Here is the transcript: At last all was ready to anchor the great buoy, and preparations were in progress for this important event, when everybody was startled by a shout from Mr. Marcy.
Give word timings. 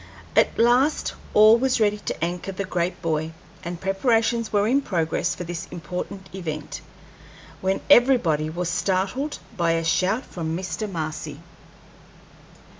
At 0.35 0.57
last 0.57 1.13
all 1.35 1.59
was 1.59 1.79
ready 1.79 1.99
to 1.99 2.23
anchor 2.25 2.51
the 2.51 2.65
great 2.65 2.99
buoy, 3.03 3.35
and 3.63 3.79
preparations 3.79 4.51
were 4.51 4.67
in 4.67 4.81
progress 4.81 5.35
for 5.35 5.43
this 5.43 5.67
important 5.69 6.27
event, 6.33 6.81
when 7.61 7.81
everybody 7.87 8.49
was 8.49 8.67
startled 8.67 9.37
by 9.55 9.73
a 9.73 9.83
shout 9.83 10.25
from 10.25 10.57
Mr. 10.57 10.89
Marcy. 10.91 11.39